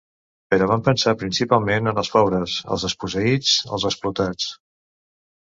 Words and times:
Però 0.53 0.67
vam 0.71 0.79
pensar 0.87 1.13
principalment 1.23 1.91
en 1.91 2.01
els 2.03 2.11
pobres, 2.15 2.57
els 2.77 2.87
desposseïts, 2.87 3.55
els 3.79 3.87
explotats. 3.91 4.53